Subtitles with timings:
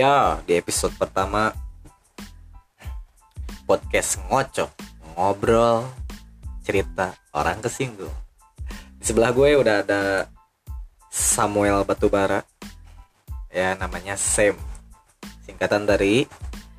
[0.00, 1.52] Ya, di episode pertama
[3.68, 4.72] podcast ngocok,
[5.12, 5.84] ngobrol,
[6.64, 8.16] cerita orang kesinggung.
[8.96, 10.24] Di sebelah gue udah ada
[11.12, 12.40] Samuel Batubara.
[13.52, 14.56] Ya, namanya Sam.
[15.44, 16.24] Singkatan dari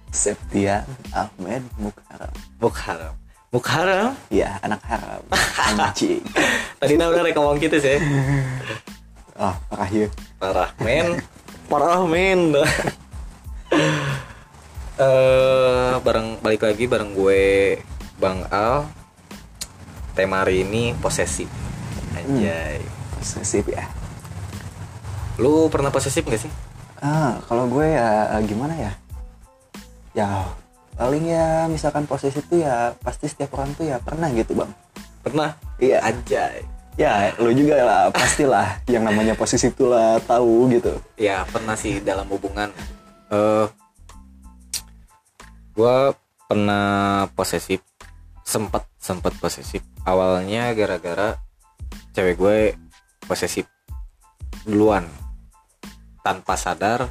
[0.10, 2.33] Septian Ahmed Mukharam.
[2.57, 3.14] Mukharam.
[3.54, 4.18] Mukharam?
[4.33, 5.21] Ya, anak haram.
[5.69, 6.25] Anjing.
[6.82, 8.01] Tadi nah udah ngomong gitu sih.
[9.38, 10.10] Oh, parah ya.
[10.42, 11.21] Parah men.
[11.69, 12.57] Parah men.
[15.01, 17.73] Eh bareng balik lagi bareng gue
[18.21, 18.86] Bang Al.
[20.14, 21.50] Tema hari ini posesif.
[22.14, 22.78] Anjay.
[23.18, 23.89] Posesif ya.
[25.42, 26.54] Lu pernah posesif gak sih?
[27.01, 28.93] Ah, kalau gue ya gimana ya?
[30.14, 30.29] Ya,
[30.93, 34.70] paling ya misalkan posesif tuh ya pasti setiap orang tuh ya pernah gitu, Bang.
[35.25, 35.58] Pernah?
[35.81, 35.97] Iya.
[36.06, 36.61] Anjay.
[36.94, 40.94] Ya, lu juga lah, pastilah yang namanya posesif tuh lah tahu gitu.
[41.17, 42.70] Ya pernah sih dalam hubungan.
[43.33, 43.66] Eh
[45.75, 46.14] gua
[46.52, 47.80] pernah posesif
[48.52, 49.80] sempat sempat posesif.
[50.03, 51.39] Awalnya gara-gara
[52.11, 52.59] cewek gue
[53.23, 53.64] posesif
[54.67, 55.08] duluan.
[56.22, 57.08] Tanpa sadar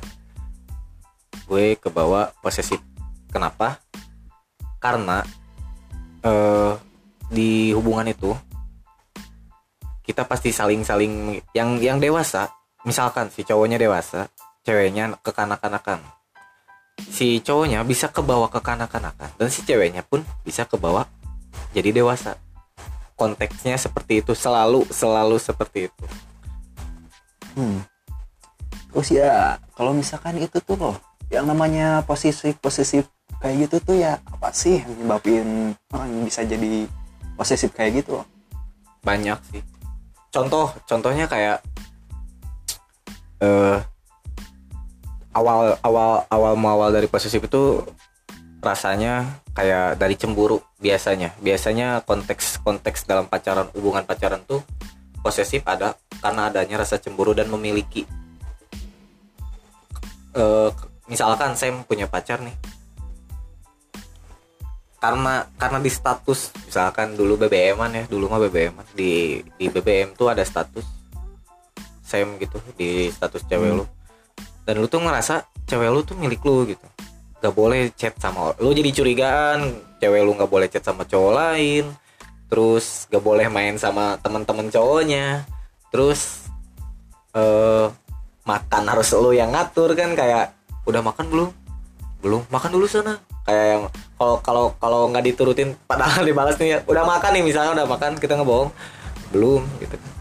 [1.49, 2.79] gue kebawa posesif.
[3.33, 3.81] Kenapa?
[4.77, 5.25] Karena
[6.21, 6.75] eh
[7.31, 8.37] di hubungan itu
[10.05, 12.53] kita pasti saling-saling yang yang dewasa.
[12.85, 14.29] Misalkan si cowoknya dewasa
[14.65, 16.20] ceweknya kekanak-kanakan
[17.21, 21.05] si cowoknya bisa kebawa kekanak-kanakan dan si ceweknya pun bisa kebawa
[21.77, 22.41] jadi dewasa
[23.21, 26.05] konteksnya seperti itu selalu selalu seperti itu
[27.51, 27.83] Hmm.
[28.95, 30.97] Terus ya, kalau misalkan itu tuh loh,
[31.35, 33.11] yang namanya posesif posesif
[33.43, 36.87] kayak gitu tuh ya apa sih yang nyebabin orang bisa jadi
[37.35, 38.27] posesif kayak gitu loh?
[39.01, 39.63] banyak sih
[40.29, 41.65] contoh contohnya kayak
[43.41, 43.79] eh
[45.35, 47.87] awal awal awal awal dari posesif itu
[48.61, 51.33] rasanya kayak dari cemburu biasanya.
[51.41, 54.61] Biasanya konteks konteks dalam pacaran hubungan pacaran tuh
[55.21, 58.05] posesif ada karena adanya rasa cemburu dan memiliki.
[60.37, 60.71] Eh
[61.09, 62.55] misalkan Sam punya pacar nih.
[65.01, 70.29] Karena karena di status misalkan dulu BBM-an ya dulu mah BBM-an di di BBM tuh
[70.29, 70.85] ada status
[72.05, 73.79] Sam gitu di status cewek Hmm.
[73.81, 74.00] lu
[74.71, 76.87] dan lu tuh ngerasa cewek lu tuh milik lu gitu.
[77.43, 81.91] Gak boleh chat sama lu jadi curigaan cewek lu nggak boleh chat sama cowok lain
[82.47, 85.43] terus gak boleh main sama teman-teman cowoknya
[85.91, 86.47] terus
[87.35, 87.87] eh
[88.47, 90.55] makan harus lu yang ngatur kan kayak
[90.87, 91.51] udah makan belum?
[92.23, 92.43] Belum.
[92.47, 93.19] Makan dulu sana.
[93.43, 93.83] Kayak yang
[94.15, 98.23] kalau kalau kalau nggak diturutin padahal dibalas nih ya udah makan nih misalnya udah makan
[98.23, 98.71] kita ngebohong
[99.35, 100.20] belum gitu kan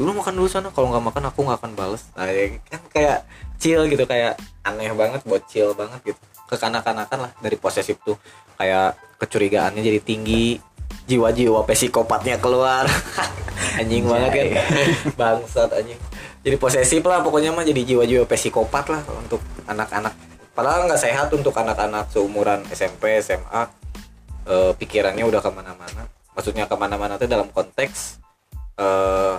[0.00, 3.28] dulu makan dulu sana kalau nggak makan aku nggak akan balas nah, ya kan kayak
[3.60, 6.20] chill gitu kayak aneh banget bocil banget gitu.
[6.48, 8.16] Kekanak-kanakan lah dari posesif tuh.
[8.56, 10.58] Kayak kecurigaannya jadi tinggi
[11.06, 12.88] jiwa-jiwa psikopatnya keluar.
[13.78, 14.46] Anjing banget kan.
[15.20, 16.00] Bangsat anjing.
[16.40, 19.38] Jadi posesif lah pokoknya mah jadi jiwa-jiwa psikopat lah untuk
[19.68, 20.16] anak-anak.
[20.56, 23.62] Padahal nggak sehat untuk anak-anak seumuran SMP SMA
[24.48, 26.08] eh, pikirannya udah ke mana-mana.
[26.32, 28.18] Maksudnya ke mana-mana tuh dalam konteks
[28.80, 29.34] eh,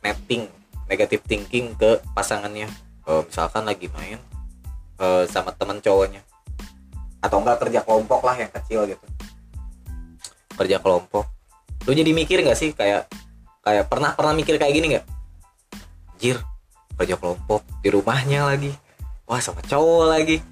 [0.00, 0.48] netting
[0.90, 2.66] negative thinking ke pasangannya.
[3.06, 4.18] Eh, misalkan lagi main
[5.00, 6.20] eh, sama teman cowoknya.
[7.22, 9.06] Atau enggak kerja kelompok lah yang kecil gitu.
[10.58, 11.30] Kerja kelompok.
[11.88, 13.08] Lu jadi mikir nggak sih kayak
[13.64, 15.06] kayak pernah pernah mikir kayak gini nggak?
[16.20, 16.36] Jir
[16.98, 18.72] kerja kelompok di rumahnya lagi.
[19.24, 20.42] Wah sama cowok lagi.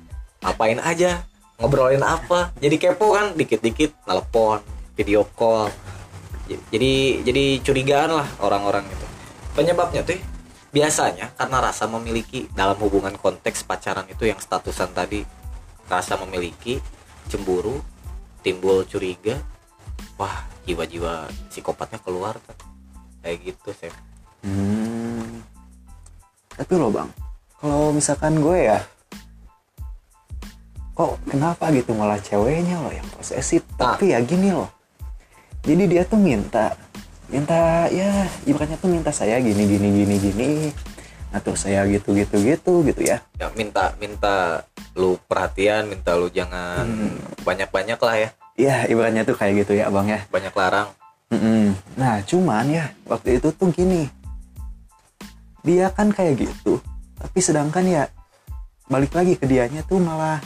[0.41, 1.27] Ngapain aja?
[1.59, 2.55] Ngobrolin apa?
[2.63, 3.35] Jadi kepo kan?
[3.35, 4.63] Dikit-dikit nelpon
[4.95, 5.69] video call.
[6.49, 9.08] Jadi jadi curigaan lah orang-orang itu
[9.59, 10.23] penyebabnya tuh
[10.71, 15.27] biasanya karena rasa memiliki dalam hubungan konteks pacaran itu yang statusan tadi
[15.91, 16.79] rasa memiliki
[17.27, 17.83] cemburu
[18.47, 19.35] timbul curiga
[20.15, 22.55] wah jiwa-jiwa psikopatnya keluar kan
[23.27, 23.91] kayak gitu sih
[24.43, 25.43] Hmm.
[26.55, 27.11] Tapi loh bang,
[27.59, 28.79] kalau misalkan gue ya,
[30.95, 33.63] kok kenapa gitu malah ceweknya loh yang posesif?
[33.79, 33.95] Ah.
[33.95, 34.71] Tapi ya gini loh,
[35.63, 36.75] jadi dia tuh minta,
[37.29, 40.51] minta ya ibaratnya tuh minta saya gini gini gini gini,
[41.33, 43.21] ngatur saya gitu gitu gitu gitu ya.
[43.37, 44.65] ya minta minta
[44.97, 46.89] lu perhatian minta lu jangan
[47.45, 48.29] banyak-banyak lah ya.
[48.59, 50.21] Iya ibaratnya tuh kayak gitu ya bang ya.
[50.33, 50.89] banyak larang.
[51.29, 51.77] Mm-mm.
[52.01, 54.09] Nah cuman ya waktu itu tuh gini.
[55.67, 56.81] Dia kan kayak gitu
[57.19, 58.09] Tapi sedangkan ya
[58.89, 60.41] Balik lagi ke dianya tuh malah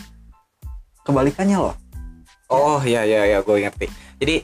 [1.02, 1.74] Kebalikannya loh.
[2.46, 3.86] Oh ya ya ya gue ngerti.
[4.22, 4.36] Jadi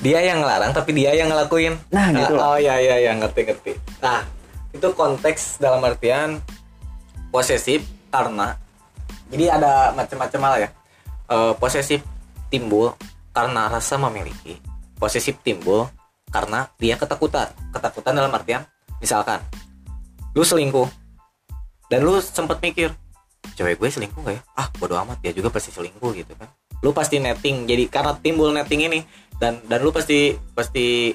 [0.00, 1.76] dia yang ngelarang tapi dia yang ngelakuin.
[1.92, 3.72] Nah gitu oh loh ya ya ya ngerti ngerti.
[4.00, 4.24] Nah
[4.72, 6.40] itu konteks dalam artian
[7.28, 8.56] posesif karena
[9.30, 10.70] jadi ada macam-macam hal ya.
[11.30, 12.00] Eh, posesif
[12.48, 12.96] timbul
[13.30, 14.58] karena rasa memiliki.
[14.96, 15.86] Posesif timbul
[16.32, 17.52] karena dia ketakutan.
[17.70, 18.64] Ketakutan dalam artian
[18.98, 19.38] misalkan
[20.32, 20.88] lu selingkuh
[21.92, 22.94] dan lu sempet mikir
[23.58, 24.42] cewek gue selingkuh gak ya?
[24.56, 26.48] Ah bodo amat dia juga pasti selingkuh gitu kan
[26.80, 27.68] lu pasti netting.
[27.68, 29.00] Jadi karena timbul netting ini
[29.40, 31.12] dan dan lu pasti pasti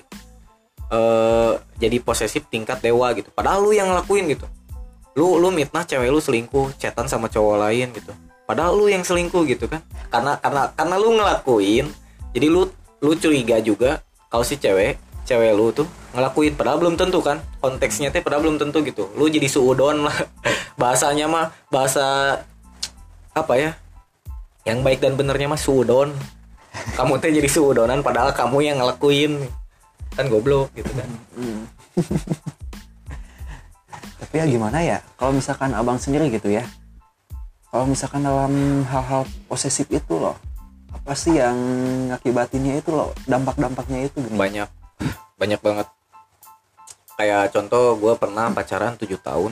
[0.86, 3.30] eh jadi posesif tingkat dewa gitu.
[3.34, 4.46] Padahal lu yang ngelakuin gitu.
[5.18, 8.14] Lu lu mitnah cewek lu selingkuh chatan sama cowok lain gitu.
[8.46, 9.82] Padahal lu yang selingkuh gitu kan.
[10.14, 11.86] Karena karena karena lu ngelakuin
[12.38, 12.70] jadi lu
[13.02, 16.54] lu curiga juga kalau si cewek cewek lu tuh ngelakuin.
[16.54, 17.42] Padahal belum tentu kan.
[17.58, 19.10] Konteksnya teh padahal belum tentu gitu.
[19.18, 20.18] Lu jadi suudon lah.
[20.82, 22.38] Bahasanya mah bahasa
[23.36, 23.76] apa ya
[24.66, 26.12] yang baik dan benernya mah suudon
[26.98, 29.48] kamu teh jadi suudonan padahal kamu yang ngelakuin
[30.16, 31.10] kan goblok gitu kan.
[34.24, 35.04] Tapi ya gimana ya?
[35.20, 36.64] Kalau misalkan abang sendiri gitu ya.
[37.68, 40.40] Kalau misalkan dalam hal-hal posesif itu loh,
[40.96, 41.56] apa sih yang
[42.12, 44.32] ngakibatinnya itu loh, dampak-dampaknya itu gitu.
[44.32, 44.72] banyak
[45.36, 45.88] banyak banget
[47.20, 49.52] kayak contoh gue pernah pacaran 7 tahun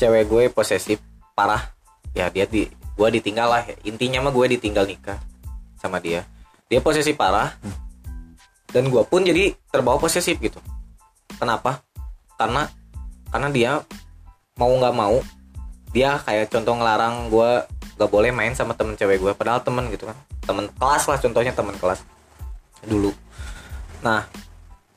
[0.00, 1.00] cewek gue posesif
[1.36, 1.72] parah
[2.16, 3.62] ya dia di gue ditinggal lah.
[3.86, 5.18] Intinya mah gue ditinggal nikah
[5.80, 6.26] sama dia.
[6.68, 7.56] Dia posesif parah.
[8.72, 10.56] Dan gue pun jadi terbawa posesif gitu.
[11.36, 11.84] Kenapa?
[12.40, 12.68] Karena
[13.28, 13.72] karena dia
[14.56, 15.20] mau nggak mau
[15.92, 17.50] dia kayak contoh ngelarang gue
[18.00, 20.16] gak boleh main sama temen cewek gue padahal temen gitu kan.
[20.42, 22.00] Temen kelas lah contohnya temen kelas
[22.88, 23.12] dulu.
[24.00, 24.24] Nah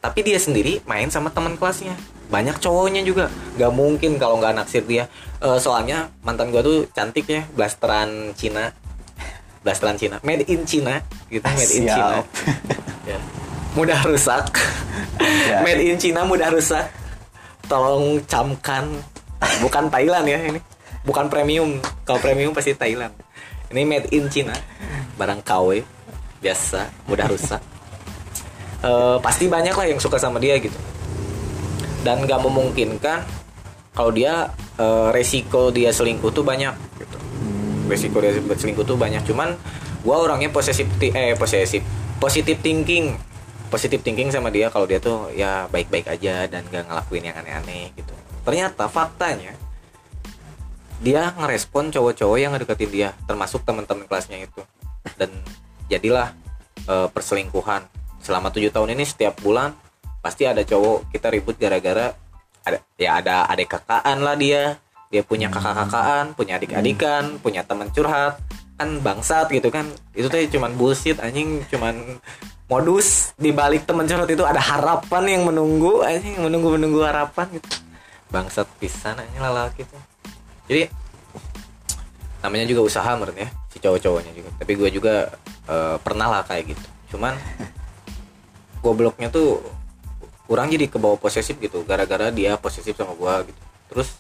[0.06, 1.98] tapi dia sendiri main sama teman kelasnya.
[2.30, 3.34] Banyak cowoknya juga.
[3.58, 5.10] Nggak mungkin kalau nggak naksir dia.
[5.42, 7.42] Eh, soalnya mantan gua tuh cantik ya.
[7.58, 8.70] Blasteran Cina.
[9.66, 10.22] Blasteran Cina.
[10.22, 11.42] Made in Cina gitu.
[11.42, 11.98] Made in Siap.
[11.98, 12.18] Cina.
[13.06, 13.22] Ya.
[13.78, 14.50] mudah rusak.
[15.22, 15.62] Ya.
[15.62, 16.86] made in Cina mudah rusak.
[17.66, 18.86] Tolong camkan.
[19.62, 20.62] Bukan Thailand ya ini.
[21.02, 21.82] Bukan premium.
[22.06, 23.14] Kalau premium pasti Thailand.
[23.74, 24.54] Ini made in Cina.
[25.18, 25.82] Barang KW
[26.42, 26.90] biasa.
[27.10, 27.75] Mudah rusak
[28.84, 30.76] Eh, pasti banyak lah yang suka sama dia gitu.
[32.04, 33.24] Dan nggak memungkinkan
[33.96, 37.18] kalau dia eh, resiko dia selingkuh tuh banyak gitu.
[37.88, 39.24] Resiko dia selingkuh tuh banyak.
[39.24, 39.56] Cuman
[40.04, 41.82] gua orangnya posesif eh posesif
[42.20, 43.16] positive thinking.
[43.72, 47.90] Positive thinking sama dia kalau dia tuh ya baik-baik aja dan gak ngelakuin yang aneh-aneh
[47.98, 48.14] gitu.
[48.46, 49.58] Ternyata faktanya
[51.02, 54.62] dia ngerespon cowok-cowok yang ngedeketin dia termasuk teman-teman kelasnya itu.
[55.18, 55.34] Dan
[55.90, 56.38] jadilah
[56.86, 59.78] eh, perselingkuhan selama tujuh tahun ini setiap bulan
[60.26, 62.18] pasti ada cowok kita ribut gara-gara
[62.66, 64.82] ada ya ada adik kakaan lah dia.
[65.14, 68.42] Dia punya kakak-kakaan punya adik-adikan punya teman curhat.
[68.82, 69.86] Kan bangsat gitu kan.
[70.18, 71.62] Itu tuh cuman bullshit anjing.
[71.70, 72.18] Cuman
[72.66, 76.42] modus di balik teman curhat itu ada harapan yang menunggu anjing.
[76.42, 77.70] Menunggu menunggu harapan gitu.
[78.34, 80.02] Bangsat pisan anjing lalaki tuh
[80.66, 80.90] jadi
[82.42, 84.50] namanya juga usaha meren ya si cowok-cowoknya juga.
[84.62, 85.16] Tapi gue juga
[85.70, 86.88] eh, pernah lah kayak gitu.
[87.16, 87.34] Cuman
[88.86, 89.66] gobloknya tuh
[90.46, 93.62] kurang jadi ke bawah posesif gitu gara-gara dia posesif sama gua gitu.
[93.90, 94.14] Terus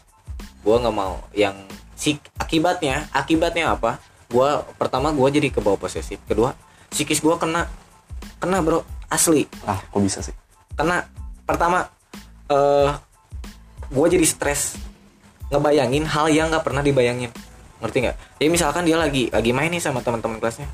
[0.65, 1.21] gua nggak mau.
[1.37, 4.01] Yang si akibatnya akibatnya apa?
[4.33, 6.57] Gua pertama gua jadi ke bawah posesif kedua
[6.89, 7.69] psikis gua kena
[8.41, 9.45] kena bro asli.
[9.69, 10.33] Ah, kok bisa sih?
[10.75, 11.07] karena
[11.47, 11.87] pertama
[12.51, 12.91] eh
[13.89, 14.77] gue jadi stres.
[15.49, 17.31] Ngebayangin hal yang nggak pernah dibayangin.
[17.79, 18.17] Ngerti nggak?
[18.41, 20.67] Jadi misalkan dia lagi lagi main nih sama teman-teman kelasnya.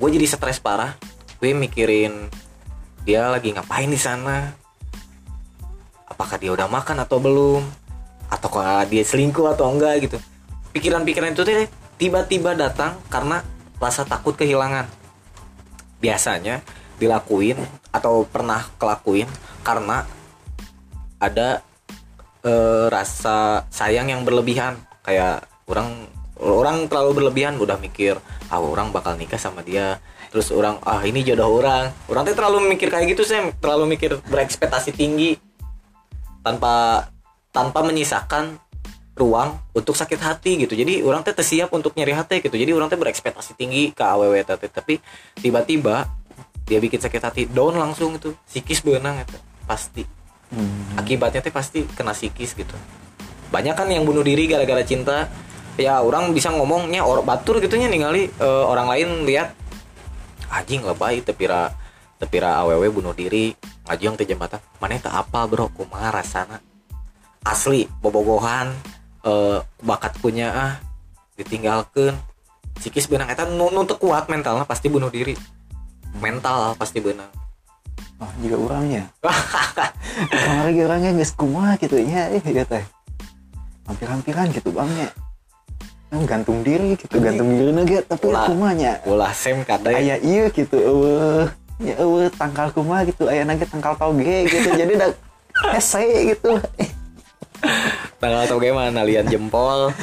[0.00, 0.96] Gue jadi stres parah.
[1.42, 2.30] Gue mikirin
[3.04, 4.52] dia lagi ngapain di sana?
[6.08, 7.62] Apakah dia udah makan atau belum?
[8.28, 10.16] Ataukah dia selingkuh atau enggak gitu?
[10.76, 11.66] Pikiran-pikiran itu tuh
[11.96, 13.42] tiba-tiba datang karena
[13.80, 14.86] rasa takut kehilangan.
[15.98, 16.60] Biasanya
[17.00, 17.56] dilakuin
[17.90, 19.26] atau pernah kelakuin
[19.64, 20.04] karena
[21.16, 21.64] ada
[22.44, 24.76] eh, rasa sayang yang berlebihan.
[25.00, 26.08] Kayak orang
[26.40, 28.16] orang terlalu berlebihan udah mikir
[28.48, 31.90] ah orang bakal nikah sama dia terus orang ah ini jodoh orang.
[32.06, 35.36] Orang tuh terlalu mikir kayak gitu sih terlalu mikir berekspektasi tinggi.
[36.40, 37.04] Tanpa
[37.50, 38.56] tanpa menyisakan
[39.18, 40.72] ruang untuk sakit hati gitu.
[40.72, 42.56] Jadi orang teh siap untuk nyari hati gitu.
[42.56, 45.02] Jadi orang teh berekspektasi tinggi ke aww teh tapi
[45.36, 46.08] tiba-tiba
[46.64, 48.32] dia bikin sakit hati down langsung itu.
[48.48, 49.36] Psikis benang itu
[49.68, 50.06] pasti.
[50.50, 50.98] Hmm.
[50.98, 52.74] akibatnya teh pasti kena psikis gitu.
[53.54, 55.30] Banyak kan yang bunuh diri gara-gara cinta.
[55.78, 59.54] Ya orang bisa ngomongnya or batur gitunya ningali eh, orang lain lihat
[60.50, 61.72] anjing lebay tepira
[62.20, 63.56] tepira aww bunuh diri.
[63.88, 65.70] Ngajong teh jembatan mana tak apa bro?
[65.72, 66.60] Kumaha rasana?
[67.46, 68.74] Asli bobogohan
[69.24, 70.74] eh, bakat punya ah
[71.40, 72.12] ditinggalkan
[72.76, 75.32] psikis benang eta nu, nu kuat mentalnya pasti bunuh diri.
[76.20, 77.30] Mental pasti benang
[78.20, 79.08] Oh, juga orangnya.
[80.28, 81.10] Orang lagi orangnya?
[81.16, 82.84] Nggak kumaha gitu ya, ya teh.
[83.90, 85.08] hampir-hampiran gitu bang ya
[86.10, 88.50] gantung diri gitu gantung diri nage tapi Ulah.
[88.50, 88.98] kumanya.
[89.06, 91.46] Ulah sem kadang aya iya gitu eueuh
[91.78, 95.10] ya eueuh tangkal kumaha gitu aya nage tangkal toge gitu jadi udah
[95.70, 96.58] hese gitu.
[98.18, 99.94] Tanggal atau gimana lihat jempol.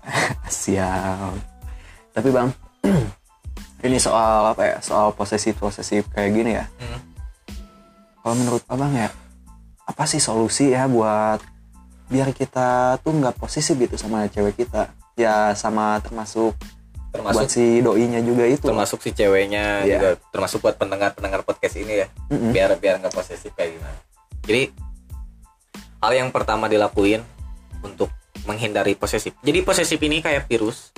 [0.64, 1.36] Siap.
[2.16, 2.48] Tapi bang
[3.86, 6.64] ini soal apa ya soal posesif posesif kayak gini ya.
[6.80, 7.00] Hmm.
[8.20, 9.08] kalau menurut abang ya
[9.88, 11.40] apa sih solusi ya buat
[12.12, 16.56] biar kita tuh nggak posesif gitu sama cewek kita ya sama termasuk
[17.10, 18.62] buat termasuk si doinya juga itu.
[18.70, 19.90] termasuk si ceweknya Iya.
[19.98, 22.08] juga termasuk buat pendengar pendengar podcast ini ya.
[22.30, 22.54] Mm-mm.
[22.54, 23.98] biar biar nggak posesif kayak gimana.
[24.46, 24.62] Jadi
[26.00, 27.20] hal yang pertama dilakuin
[27.82, 28.08] untuk
[28.46, 29.36] menghindari posesif.
[29.42, 30.94] Jadi posesif ini kayak virus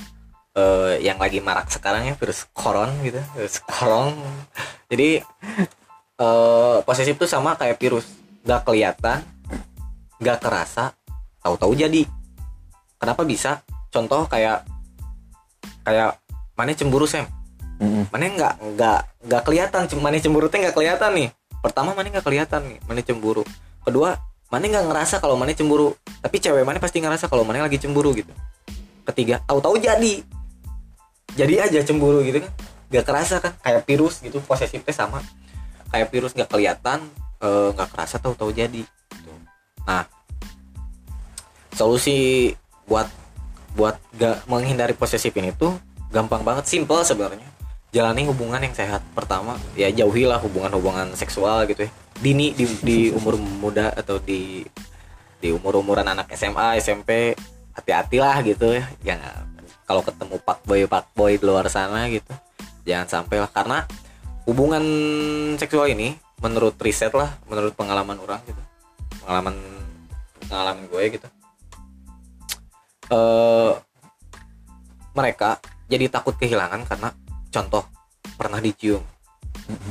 [0.53, 4.15] eh, yang lagi marak sekarang ya virus koron gitu virus korong.
[4.93, 5.19] Jadi
[6.21, 8.05] eh, posesif tuh sama kayak virus.
[8.45, 9.19] Nggak kelihatan
[10.21, 10.93] nggak kerasa
[11.41, 12.05] tahu-tahu jadi.
[13.01, 14.65] Kenapa bisa contoh kayak
[15.85, 16.19] kayak
[16.57, 17.29] mana cemburu sem
[17.83, 18.07] Mm-mm.
[18.15, 19.83] mana nggak nggak nggak kelihatan.
[19.99, 21.29] Mana cemburu teh nggak kelihatan nih.
[21.63, 23.43] Pertama mana nggak kelihatan nih mana cemburu.
[23.83, 24.15] Kedua
[24.49, 25.95] mana nggak ngerasa kalau mana cemburu.
[26.23, 28.31] Tapi cewek mana pasti ngerasa kalau mana lagi cemburu gitu.
[29.07, 30.23] Ketiga tahu-tahu jadi.
[31.35, 32.53] Jadi aja cemburu gitu kan.
[32.93, 35.19] Nggak kerasa kan kayak virus gitu posesif teh sama.
[35.91, 37.03] Kayak virus nggak kelihatan
[37.43, 39.33] eh, nggak kerasa tahu-tahu jadi gitu.
[39.83, 40.07] nah
[41.75, 42.55] solusi
[42.87, 43.11] buat
[43.73, 45.77] buat gak menghindari posesif ini tuh
[46.13, 47.49] gampang banget simple sebenarnya.
[47.93, 51.91] Jalani hubungan yang sehat pertama ya jauhilah hubungan-hubungan seksual gitu ya.
[52.23, 54.65] Dini di, di umur muda atau di
[55.43, 57.37] di umur umuran anak SMA SMP
[57.77, 58.85] hati-hatilah gitu ya.
[59.05, 59.53] Jangan
[59.93, 62.33] kalau ketemu pak boy pak boy di luar sana gitu
[62.89, 63.85] jangan sampai lah karena
[64.49, 64.83] hubungan
[65.61, 68.63] seksual ini menurut riset lah menurut pengalaman orang gitu
[69.23, 69.55] pengalaman
[70.49, 71.29] pengalaman gue gitu
[73.13, 73.73] eh
[75.13, 75.61] mereka
[75.93, 77.13] jadi takut kehilangan karena
[77.53, 77.85] contoh
[78.41, 79.05] pernah dicium.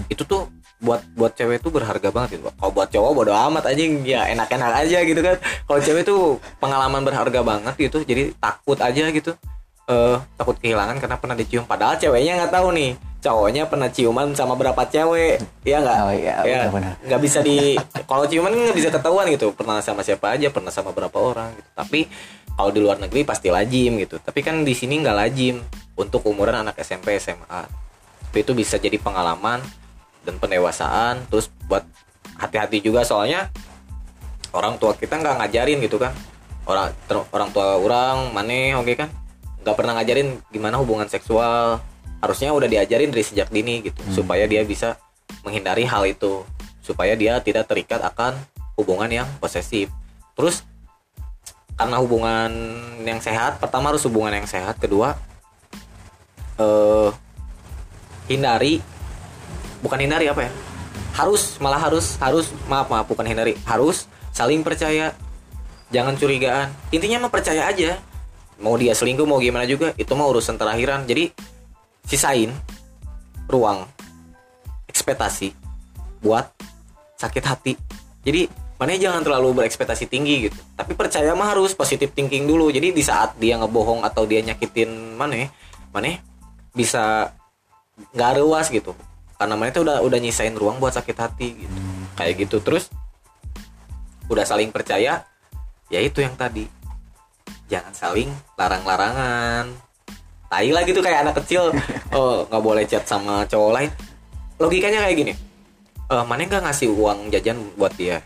[0.09, 0.49] Itu tuh
[0.81, 4.71] buat buat cewek tuh berharga banget gitu kalau buat cowok bodo amat aja ya enak-enak
[4.81, 5.37] aja gitu kan.
[5.69, 9.37] Kalau cewek tuh pengalaman berharga banget gitu jadi takut aja gitu.
[9.85, 11.69] Eh takut kehilangan karena pernah dicium.
[11.69, 15.37] Padahal ceweknya nggak tahu nih cowoknya pernah ciuman sama berapa cewek.
[15.61, 15.97] Ya nggak?
[16.01, 16.61] Oh iya, ya
[17.05, 17.77] nggak bisa di
[18.09, 19.53] kalau ciuman nggak bisa ketahuan gitu.
[19.53, 21.69] Pernah sama siapa aja pernah sama berapa orang gitu.
[21.77, 22.09] Tapi
[22.55, 24.19] kalau di luar negeri pasti lajim gitu.
[24.21, 25.59] Tapi kan di sini nggak lajim
[25.95, 27.81] untuk umuran anak SMP SMA
[28.31, 29.59] tapi itu bisa jadi pengalaman
[30.23, 31.83] dan pendewasaan terus buat
[32.39, 33.03] hati-hati juga.
[33.03, 33.51] Soalnya
[34.55, 36.15] orang tua kita nggak ngajarin gitu kan.
[36.63, 39.11] Orang ter- orang tua orang mana oke kan?
[39.67, 41.83] Nggak pernah ngajarin gimana hubungan seksual.
[42.23, 44.95] Harusnya udah diajarin dari sejak dini gitu supaya dia bisa
[45.43, 46.47] menghindari hal itu.
[46.79, 48.39] Supaya dia tidak terikat akan
[48.79, 49.91] hubungan yang posesif.
[50.39, 50.63] Terus
[51.81, 52.51] karena hubungan
[53.01, 55.17] yang sehat pertama harus hubungan yang sehat kedua
[56.61, 57.09] eh
[58.29, 58.85] hindari
[59.81, 60.51] bukan hindari apa ya?
[61.17, 65.11] Harus malah harus harus maaf maaf bukan hindari harus saling percaya
[65.91, 66.71] jangan curigaan.
[66.93, 67.99] Intinya mah percaya aja.
[68.61, 71.09] Mau dia selingkuh mau gimana juga itu mah urusan terakhiran.
[71.09, 71.33] Jadi
[72.05, 72.53] sisain
[73.49, 73.89] ruang
[74.85, 75.51] ekspektasi
[76.21, 76.45] buat
[77.17, 77.73] sakit hati.
[78.21, 80.57] Jadi mana jangan terlalu berekspektasi tinggi gitu.
[80.73, 82.73] Tapi percaya mah harus positif thinking dulu.
[82.73, 85.53] Jadi di saat dia ngebohong atau dia nyakitin mana
[85.93, 86.17] mana
[86.73, 87.29] bisa
[88.17, 88.97] nggak ruas gitu.
[89.37, 91.77] Karena mana tuh udah udah nyisain ruang buat sakit hati gitu.
[92.17, 92.57] Kayak gitu.
[92.65, 92.89] Terus
[94.25, 95.29] udah saling percaya
[95.93, 96.65] ya itu yang tadi.
[97.69, 99.77] Jangan saling larang-larangan.
[100.49, 101.69] Tai lah gitu kayak anak kecil.
[102.17, 103.91] Oh nggak boleh chat sama cowok lain.
[104.57, 105.33] Logikanya kayak gini.
[106.09, 108.19] Eh mana nggak ngasih uang jajan buat dia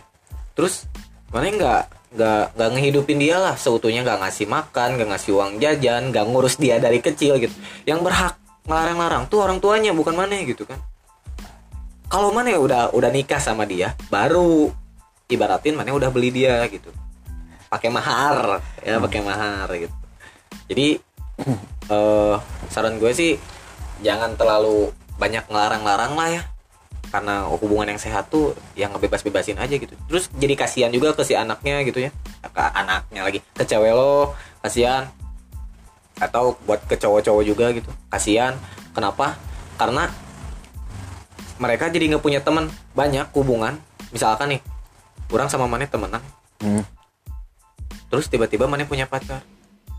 [0.56, 0.88] terus
[1.30, 1.84] mana nggak
[2.16, 3.60] nggak nggak ngehidupin dia lah.
[3.60, 7.54] Seutuhnya nggak ngasih makan nggak ngasih uang jajan nggak ngurus dia dari kecil gitu.
[7.84, 8.36] Yang berhak
[8.66, 10.80] ngelarang-larang tuh orang tuanya bukan mana gitu kan.
[12.08, 14.72] Kalau mana udah udah nikah sama dia baru
[15.28, 16.90] ibaratin mana udah beli dia gitu.
[17.68, 19.96] Pakai mahar ya pakai mahar gitu.
[20.72, 20.88] Jadi
[21.92, 22.36] eh
[22.72, 23.36] saran gue sih
[24.00, 26.42] jangan terlalu banyak ngelarang-larang lah ya
[27.10, 29.94] karena hubungan yang sehat tuh yang ngebebas-bebasin aja gitu.
[30.10, 32.12] Terus jadi kasihan juga ke si anaknya gitu ya.
[32.42, 33.40] Ke anaknya lagi.
[33.54, 35.10] Ke cewek lo kasihan.
[36.18, 37.90] Atau buat ke cowok-cowok juga gitu.
[38.10, 38.56] Kasihan.
[38.96, 39.36] Kenapa?
[39.76, 40.08] Karena
[41.62, 42.72] mereka jadi nggak punya teman.
[42.96, 43.78] Banyak hubungan.
[44.16, 44.62] Misalkan nih
[45.30, 46.22] kurang sama mana temenan.
[46.64, 46.88] Hmm.
[48.08, 49.44] terus tiba-tiba mana punya pacar.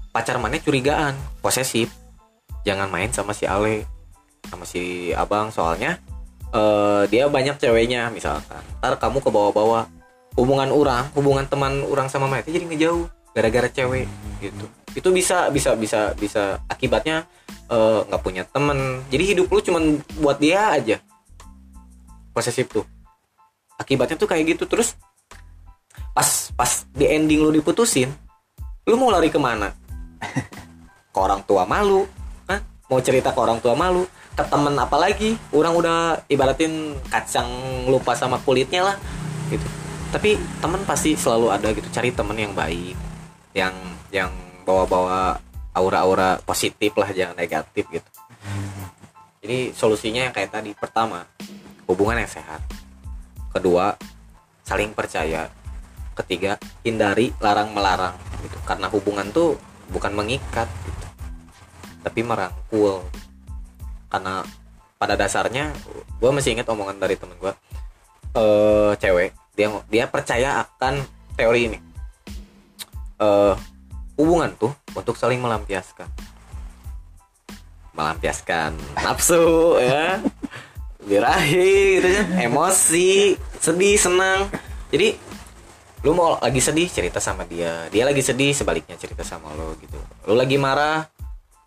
[0.09, 1.13] Pacar mana curigaan
[1.45, 1.93] posesif.
[2.65, 3.85] Jangan main sama si Ale
[4.49, 5.53] sama si abang.
[5.53, 6.01] Soalnya
[6.57, 8.63] eh dia banyak ceweknya misalkan.
[8.81, 9.85] Ntar kamu ke bawah-bawah
[10.37, 14.09] hubungan orang hubungan teman orang sama mana jadi ngejauh gara-gara cewek
[14.41, 14.65] gitu.
[14.97, 16.57] Itu bisa bisa bisa bisa.
[16.73, 17.29] Akibatnya
[17.69, 20.97] eh, nggak punya temen jadi hidup lu cuman buat dia aja.
[22.33, 22.85] Posesif tuh.
[23.77, 24.65] Akibatnya tuh kayak gitu.
[24.65, 24.97] Terus
[26.17, 28.09] pas pas di ending lu diputusin
[28.89, 29.77] lu mau lari ke mana?
[31.13, 32.07] Ke orang tua malu.
[32.47, 32.63] Hah?
[32.87, 34.07] mau cerita ke orang tua malu
[34.37, 35.41] ke temen apalagi.
[35.51, 37.49] Orang udah ibaratin kacang
[37.89, 38.97] lupa sama kulitnya lah
[39.49, 39.65] gitu.
[40.13, 42.97] Tapi temen pasti selalu ada gitu cari temen yang baik
[43.57, 43.75] yang
[44.13, 44.31] yang
[44.69, 45.41] bawa-bawa
[45.73, 48.11] aura-aura positif lah jangan negatif gitu.
[49.41, 50.77] Jadi solusinya yang kayak tadi.
[50.77, 51.25] Pertama
[51.89, 52.61] hubungan yang sehat.
[53.51, 53.97] Kedua
[54.63, 55.49] saling percaya.
[56.17, 58.57] Ketiga hindari larang melarang gitu.
[58.63, 59.57] Karena hubungan tuh
[59.91, 61.07] bukan mengikat gitu
[62.07, 63.03] tapi merangkul
[64.17, 64.41] karena
[64.97, 65.77] pada dasarnya
[66.17, 67.53] gue masih ingat omongan dari temen gue
[68.37, 71.01] eh cewek dia dia percaya akan
[71.37, 71.79] teori ini.
[73.17, 73.55] Eh
[74.21, 76.09] hubungan tuh untuk saling melampiaskan.
[77.97, 80.21] Melampiaskan nafsu ya.
[81.01, 82.27] Birahi gitu kan.
[82.37, 84.53] Emosi sedih senang.
[84.93, 85.17] Jadi
[86.05, 87.89] lu mau lagi sedih cerita sama dia.
[87.89, 89.97] Dia lagi sedih sebaliknya cerita sama lo gitu.
[90.29, 91.09] Lu lagi marah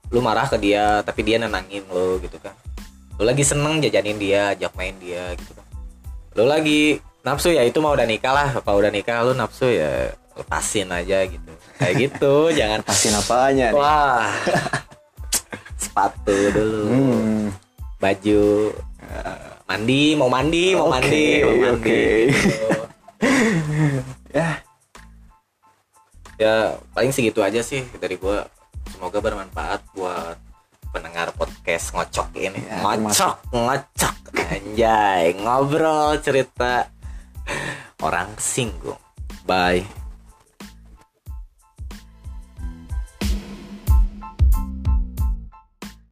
[0.10, 2.54] lu marah ke dia tapi dia nenangin lo gitu kan.
[3.22, 5.66] Lu lagi seneng jajanin dia ajak main dia gitu kan.
[6.38, 8.50] Lu lagi nafsu ya itu mau udah nikah lah.
[8.62, 11.52] Kalau udah nikah lu nafsu ya lepasin aja gitu.
[11.78, 12.80] Kayak gitu jangan.
[12.82, 13.78] Pasin apanya nih?
[13.78, 14.30] wah.
[15.84, 16.84] Sepatu dulu.
[16.90, 17.44] Hmm.
[18.00, 18.74] baju.
[19.70, 22.02] Mandi mau mandi mau Oke, mandi mau mandi
[22.34, 22.68] gitu.
[24.30, 24.62] Ya,
[26.38, 28.46] ya paling segitu aja sih dari gua
[29.00, 30.36] semoga bermanfaat buat
[30.92, 33.56] pendengar podcast ngocok ini Ya, ngocok.
[33.56, 36.92] Ngocok anjay ngobrol cerita
[38.04, 39.00] orang singgung.
[39.48, 39.88] Bye